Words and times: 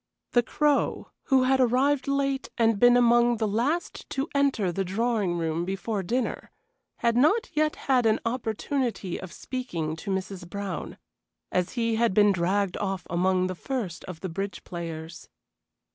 The 0.31 0.41
Crow, 0.41 1.11
who 1.25 1.43
had 1.43 1.59
arrived 1.61 2.07
late 2.07 2.49
and 2.57 2.79
been 2.79 2.97
among 2.97 3.37
the 3.37 3.47
last 3.47 4.09
to 4.09 4.27
enter 4.33 4.71
the 4.71 4.83
drawing 4.83 5.37
room 5.37 5.63
before 5.63 6.01
dinner, 6.01 6.49
had 6.97 7.15
not 7.15 7.51
yet 7.55 7.75
had 7.85 8.07
an 8.07 8.19
opportunity 8.25 9.19
of 9.21 9.31
speaking 9.31 9.95
to 9.97 10.09
Mrs. 10.09 10.49
Brown, 10.49 10.97
as 11.51 11.73
he 11.73 11.97
had 11.97 12.15
been 12.15 12.31
dragged 12.31 12.77
off 12.77 13.05
among 13.11 13.45
the 13.45 13.53
first 13.53 14.03
of 14.05 14.21
the 14.21 14.29
bridge 14.29 14.63
players. 14.63 15.29